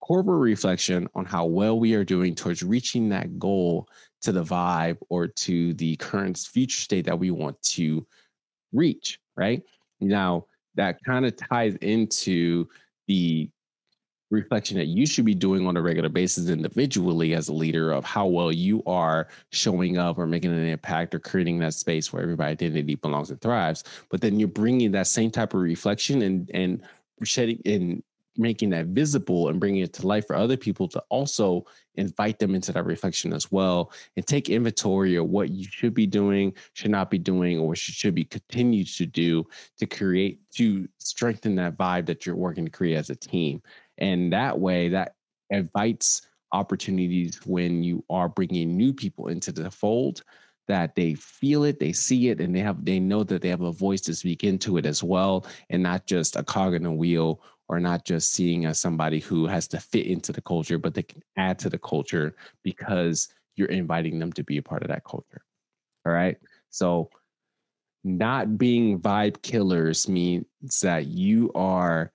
corporate 0.00 0.40
reflection 0.40 1.08
on 1.14 1.24
how 1.24 1.44
well 1.44 1.78
we 1.78 1.94
are 1.94 2.04
doing 2.04 2.34
towards 2.34 2.62
reaching 2.62 3.08
that 3.08 3.38
goal 3.38 3.88
to 4.22 4.32
the 4.32 4.42
vibe 4.42 4.96
or 5.08 5.28
to 5.28 5.72
the 5.74 5.94
current 5.96 6.36
future 6.38 6.80
state 6.80 7.04
that 7.04 7.18
we 7.18 7.30
want 7.30 7.60
to 7.62 8.04
reach, 8.72 9.20
right? 9.36 9.62
Now, 10.00 10.46
that 10.74 10.98
kind 11.04 11.26
of 11.26 11.36
ties 11.36 11.76
into 11.76 12.66
the 13.06 13.50
reflection 14.30 14.76
that 14.76 14.86
you 14.86 15.06
should 15.06 15.24
be 15.24 15.34
doing 15.34 15.66
on 15.66 15.76
a 15.76 15.82
regular 15.82 16.08
basis 16.08 16.48
individually 16.48 17.34
as 17.34 17.48
a 17.48 17.52
leader 17.52 17.92
of 17.92 18.04
how 18.04 18.26
well 18.26 18.52
you 18.52 18.82
are 18.86 19.28
showing 19.50 19.96
up 19.96 20.18
or 20.18 20.26
making 20.26 20.52
an 20.52 20.66
impact 20.66 21.14
or 21.14 21.18
creating 21.18 21.58
that 21.58 21.74
space 21.74 22.12
where 22.12 22.22
everybody 22.22 22.52
identity 22.52 22.94
belongs 22.94 23.30
and 23.30 23.40
thrives. 23.40 23.84
But 24.10 24.20
then 24.20 24.38
you're 24.38 24.48
bringing 24.48 24.92
that 24.92 25.06
same 25.06 25.30
type 25.30 25.54
of 25.54 25.60
reflection 25.60 26.22
and 26.22 26.50
and 26.52 26.82
shedding 27.24 27.60
and 27.64 28.02
making 28.38 28.70
that 28.70 28.86
visible 28.86 29.48
and 29.48 29.58
bringing 29.58 29.82
it 29.82 29.92
to 29.92 30.06
life 30.06 30.26
for 30.26 30.36
other 30.36 30.56
people 30.56 30.86
to 30.86 31.02
also 31.08 31.66
invite 31.96 32.38
them 32.38 32.54
into 32.54 32.72
that 32.72 32.84
reflection 32.84 33.32
as 33.32 33.50
well. 33.50 33.90
And 34.16 34.24
take 34.24 34.48
inventory 34.48 35.16
of 35.16 35.26
what 35.28 35.50
you 35.50 35.66
should 35.68 35.92
be 35.92 36.06
doing 36.06 36.54
should 36.74 36.92
not 36.92 37.10
be 37.10 37.18
doing 37.18 37.58
or 37.58 37.74
should, 37.74 37.96
should 37.96 38.14
be 38.14 38.24
continued 38.24 38.86
to 38.94 39.06
do 39.06 39.44
to 39.78 39.86
create 39.86 40.40
to 40.52 40.88
strengthen 40.98 41.56
that 41.56 41.76
vibe 41.76 42.06
that 42.06 42.24
you're 42.24 42.36
working 42.36 42.66
to 42.66 42.70
create 42.70 42.94
as 42.94 43.10
a 43.10 43.16
team 43.16 43.60
and 43.98 44.32
that 44.32 44.58
way 44.58 44.88
that 44.88 45.14
invites 45.50 46.22
opportunities 46.52 47.40
when 47.44 47.82
you 47.82 48.04
are 48.08 48.28
bringing 48.28 48.76
new 48.76 48.92
people 48.92 49.28
into 49.28 49.52
the 49.52 49.70
fold 49.70 50.22
that 50.66 50.94
they 50.94 51.14
feel 51.14 51.64
it 51.64 51.78
they 51.78 51.92
see 51.92 52.28
it 52.28 52.40
and 52.40 52.54
they 52.54 52.60
have 52.60 52.84
they 52.84 52.98
know 52.98 53.22
that 53.22 53.42
they 53.42 53.48
have 53.48 53.62
a 53.62 53.72
voice 53.72 54.00
to 54.00 54.14
speak 54.14 54.44
into 54.44 54.76
it 54.76 54.86
as 54.86 55.02
well 55.02 55.46
and 55.70 55.82
not 55.82 56.06
just 56.06 56.36
a 56.36 56.42
cog 56.42 56.74
in 56.74 56.86
a 56.86 56.92
wheel 56.92 57.42
or 57.68 57.78
not 57.78 58.04
just 58.04 58.32
seeing 58.32 58.64
as 58.64 58.78
somebody 58.78 59.20
who 59.20 59.46
has 59.46 59.68
to 59.68 59.78
fit 59.78 60.06
into 60.06 60.32
the 60.32 60.42
culture 60.42 60.78
but 60.78 60.94
they 60.94 61.02
can 61.02 61.22
add 61.36 61.58
to 61.58 61.68
the 61.68 61.78
culture 61.78 62.34
because 62.62 63.28
you're 63.58 63.68
inviting 63.68 64.18
them 64.18 64.32
to 64.32 64.44
be 64.44 64.56
a 64.56 64.62
part 64.62 64.82
of 64.82 64.88
that 64.88 65.04
culture. 65.04 65.42
All 66.06 66.12
right? 66.12 66.36
So 66.70 67.10
not 68.04 68.56
being 68.56 69.00
vibe 69.00 69.42
killers 69.42 70.08
means 70.08 70.46
that 70.82 71.06
you 71.06 71.50
are 71.54 72.12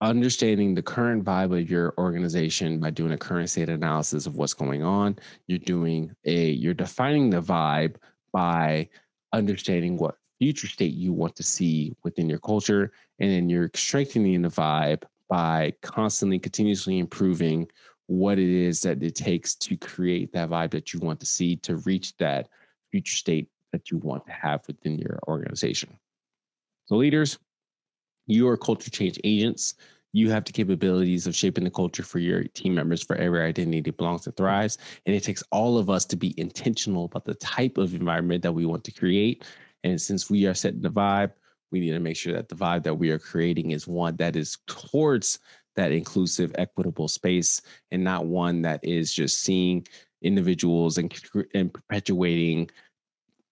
understanding 0.00 0.74
the 0.74 0.82
current 0.82 1.24
vibe 1.24 1.58
of 1.58 1.70
your 1.70 1.94
organization 1.98 2.80
by 2.80 2.90
doing 2.90 3.12
a 3.12 3.18
current 3.18 3.50
state 3.50 3.68
analysis 3.68 4.26
of 4.26 4.36
what's 4.36 4.54
going 4.54 4.82
on 4.82 5.16
you're 5.46 5.58
doing 5.58 6.14
a 6.24 6.50
you're 6.50 6.74
defining 6.74 7.28
the 7.30 7.40
vibe 7.40 7.96
by 8.32 8.88
understanding 9.32 9.96
what 9.96 10.16
future 10.38 10.66
state 10.66 10.94
you 10.94 11.12
want 11.12 11.36
to 11.36 11.42
see 11.42 11.94
within 12.02 12.28
your 12.28 12.38
culture 12.38 12.92
and 13.18 13.30
then 13.30 13.50
you're 13.50 13.70
strengthening 13.74 14.40
the 14.40 14.48
vibe 14.48 15.02
by 15.28 15.72
constantly 15.82 16.38
continuously 16.38 16.98
improving 16.98 17.68
what 18.10 18.40
it 18.40 18.50
is 18.50 18.80
that 18.80 19.00
it 19.04 19.14
takes 19.14 19.54
to 19.54 19.76
create 19.76 20.32
that 20.32 20.50
vibe 20.50 20.70
that 20.72 20.92
you 20.92 20.98
want 20.98 21.20
to 21.20 21.26
see 21.26 21.54
to 21.54 21.76
reach 21.76 22.16
that 22.16 22.48
future 22.90 23.16
state 23.16 23.48
that 23.70 23.90
you 23.90 23.98
want 23.98 24.26
to 24.26 24.32
have 24.32 24.66
within 24.66 24.98
your 24.98 25.20
organization. 25.28 25.96
So, 26.86 26.96
leaders, 26.96 27.38
you 28.26 28.48
are 28.48 28.56
culture 28.56 28.90
change 28.90 29.18
agents. 29.24 29.74
You 30.12 30.30
have 30.30 30.44
the 30.44 30.52
capabilities 30.52 31.26
of 31.26 31.36
shaping 31.36 31.64
the 31.64 31.70
culture 31.70 32.02
for 32.02 32.18
your 32.18 32.44
team 32.44 32.74
members 32.74 33.02
for 33.02 33.16
every 33.16 33.42
identity 33.42 33.80
that 33.82 33.96
belongs 33.96 34.26
and 34.26 34.36
thrives. 34.36 34.78
And 35.06 35.14
it 35.14 35.22
takes 35.22 35.44
all 35.52 35.78
of 35.78 35.88
us 35.88 36.04
to 36.06 36.16
be 36.16 36.34
intentional 36.38 37.04
about 37.04 37.24
the 37.24 37.34
type 37.34 37.78
of 37.78 37.94
environment 37.94 38.42
that 38.42 38.52
we 38.52 38.66
want 38.66 38.82
to 38.84 38.92
create. 38.92 39.44
And 39.84 40.00
since 40.00 40.28
we 40.28 40.46
are 40.46 40.54
setting 40.54 40.80
the 40.80 40.90
vibe, 40.90 41.32
we 41.70 41.80
need 41.80 41.90
to 41.90 42.00
make 42.00 42.16
sure 42.16 42.32
that 42.32 42.48
the 42.48 42.56
vibe 42.56 42.82
that 42.82 42.94
we 42.94 43.10
are 43.10 43.18
creating 43.18 43.70
is 43.70 43.86
one 43.86 44.16
that 44.16 44.34
is 44.34 44.58
towards 44.66 45.38
that 45.76 45.92
inclusive, 45.92 46.52
equitable 46.58 47.08
space 47.08 47.62
and 47.92 48.02
not 48.02 48.26
one 48.26 48.62
that 48.62 48.80
is 48.82 49.14
just 49.14 49.42
seeing 49.42 49.86
individuals 50.22 50.98
and, 50.98 51.14
and 51.54 51.72
perpetuating 51.72 52.68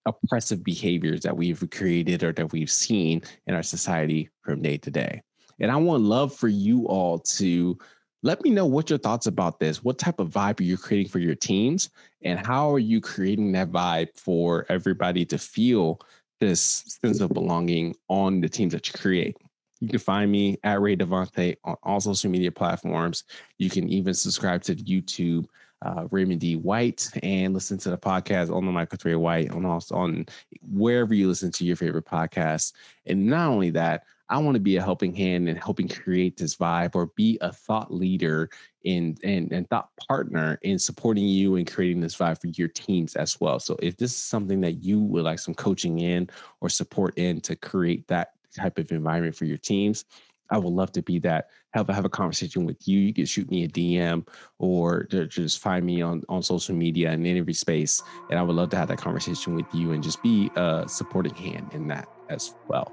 oppressive 0.09 0.65
behaviors 0.65 1.21
that 1.21 1.37
we've 1.37 1.63
created 1.71 2.23
or 2.23 2.33
that 2.33 2.53
we've 2.53 2.71
seen 2.71 3.23
in 3.47 3.55
our 3.55 3.63
society 3.63 4.29
from 4.43 4.63
day 4.63 4.79
to 4.79 4.91
day. 4.91 5.23
And 5.61 5.71
I 5.71 5.77
want 5.77 6.03
love 6.03 6.35
for 6.35 6.49
you 6.49 6.87
all 6.87 7.19
to 7.19 7.79
let 8.23 8.43
me 8.43 8.51
know 8.51 8.67
what 8.67 8.91
your 8.91 8.99
thoughts 8.99 9.27
about 9.27 9.61
this. 9.61 9.83
What 9.85 9.99
type 9.99 10.19
of 10.19 10.31
vibe 10.31 10.61
are 10.61 10.65
you 10.65 10.77
creating 10.77 11.11
for 11.11 11.19
your 11.21 11.35
teams? 11.35 11.91
And 12.23 12.39
how 12.45 12.73
are 12.73 12.81
you 12.81 13.01
creating 13.01 13.53
that 13.53 13.71
vibe 13.71 14.09
for 14.17 14.67
everybody 14.69 15.25
to 15.27 15.39
feel 15.39 16.01
this 16.41 16.99
sense 17.01 17.21
of 17.21 17.31
belonging 17.31 17.95
on 18.09 18.41
the 18.41 18.49
teams 18.49 18.73
that 18.73 18.89
you 18.89 18.95
create? 18.99 19.37
You 19.81 19.89
can 19.89 20.01
find 20.01 20.31
me 20.31 20.59
at 20.65 20.81
Ray 20.81 20.97
Devonte 20.97 21.57
on 21.63 21.77
all 21.85 22.01
social 22.01 22.31
media 22.31 22.51
platforms. 22.51 23.23
You 23.59 23.71
can 23.71 23.89
even 23.89 24.15
subscribe 24.15 24.63
to 24.65 24.75
YouTube 24.75 25.47
uh, 25.83 26.07
Raymond 26.11 26.41
D. 26.41 26.57
White 26.57 27.09
and 27.23 27.55
listen 27.55 27.79
to 27.79 27.91
the 27.91 27.99
podcast 27.99 28.55
on 28.55 28.67
the 28.67 28.73
Mic 28.73 28.91
with 28.91 29.05
Ray 29.05 29.15
White 29.15 29.51
on 29.51 29.65
also 29.65 29.95
on 29.95 30.27
wherever 30.63 31.15
you 31.15 31.29
listen 31.29 31.53
to 31.53 31.65
your 31.65 31.77
favorite 31.77 32.05
podcast. 32.05 32.73
And 33.07 33.27
not 33.27 33.49
only 33.49 33.71
that, 33.71 34.05
I 34.31 34.39
want 34.39 34.57
to 34.57 34.61
be 34.61 34.77
a 34.77 34.83
helping 34.83 35.15
hand 35.15 35.49
and 35.49 35.59
helping 35.59 35.89
create 35.89 36.37
this 36.37 36.57
vibe 36.57 36.95
or 36.95 37.07
be 37.17 37.39
a 37.41 37.53
thought 37.53 37.93
leader 37.93 38.51
in 38.85 39.17
and, 39.25 39.51
and 39.53 39.69
thought 39.71 39.91
partner 40.07 40.59
in 40.63 40.79
supporting 40.79 41.27
you 41.27 41.57
and 41.57 41.71
creating 41.71 42.01
this 42.01 42.17
vibe 42.17 42.41
for 42.41 42.49
your 42.49 42.69
teams 42.69 43.17
as 43.17 43.41
well. 43.41 43.59
So 43.59 43.77
if 43.81 43.97
this 43.97 44.13
is 44.13 44.19
something 44.19 44.61
that 44.61 44.85
you 44.85 45.01
would 45.01 45.25
like 45.25 45.39
some 45.39 45.55
coaching 45.55 46.01
in 46.01 46.29
or 46.61 46.69
support 46.69 47.17
in 47.17 47.41
to 47.43 47.57
create 47.57 48.07
that 48.09 48.35
type 48.55 48.79
of 48.79 48.91
environment 48.93 49.35
for 49.35 49.47
your 49.47 49.59
teams, 49.59 50.05
I 50.51 50.59
would 50.59 50.73
love 50.73 50.93
to 50.93 51.03
be 51.03 51.19
that. 51.21 51.49
Have 51.75 51.89
a 51.89 51.95
have 51.95 52.05
a 52.05 52.09
conversation 52.09 52.65
with 52.65 52.89
you. 52.89 52.99
You 53.01 53.13
can 53.13 53.27
shoot 53.27 53.51
me 53.51 53.65
a 53.65 53.69
DM 53.69 54.27
or 54.59 55.05
just 55.05 55.61
find 55.61 55.85
me 55.85 56.03
on 56.03 56.23
on 56.29 56.43
social 56.43 56.75
media 56.75 57.11
and 57.11 57.27
interview 57.27 57.55
space, 57.55 58.03
and 58.31 58.39
I 58.39 58.43
would 58.43 58.57
love 58.57 58.71
to 58.71 58.77
have 58.77 58.89
that 58.89 58.99
conversation 58.99 59.55
with 59.55 59.67
you 59.73 59.93
and 59.93 60.03
just 60.03 60.23
be 60.23 60.51
a 60.57 60.85
supporting 60.87 61.35
hand 61.35 61.71
in 61.73 61.87
that 61.89 62.09
as 62.29 62.55
well. 62.69 62.93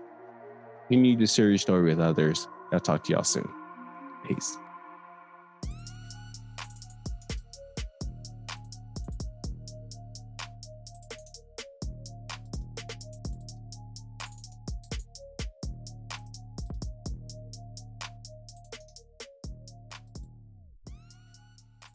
You 0.90 0.98
need 0.98 1.20
to 1.20 1.28
share 1.28 1.50
your 1.50 1.58
story 1.58 1.84
with 1.84 2.00
others. 2.00 2.48
I'll 2.72 2.80
talk 2.80 3.04
to 3.06 3.14
y'all 3.14 3.24
soon. 3.24 3.50
Peace. 4.28 4.58